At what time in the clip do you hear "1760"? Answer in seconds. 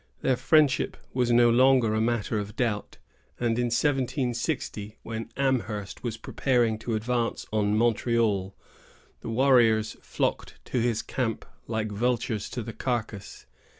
3.65-4.97